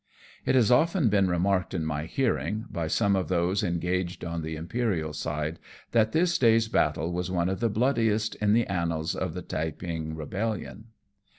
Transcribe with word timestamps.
It 0.47 0.55
has 0.55 0.71
often 0.71 1.09
been 1.09 1.27
remarked 1.27 1.75
in 1.75 1.85
my 1.85 2.07
hearing, 2.07 2.65
by 2.71 2.87
some 2.87 3.15
of 3.15 3.27
those 3.27 3.63
engaged 3.63 4.25
on 4.25 4.41
the 4.41 4.55
Imperial 4.55 5.13
side, 5.13 5.59
that 5.91 6.11
this 6.11 6.39
day's 6.39 6.67
battle 6.67 7.11
was 7.13 7.29
one 7.29 7.49
of 7.49 7.59
the 7.59 7.69
bloodiest 7.69 8.33
in 8.37 8.53
the 8.53 8.65
annals 8.65 9.13
of 9.13 9.35
the 9.35 9.43
Taeping 9.43 10.15
rebellion. 10.15 10.85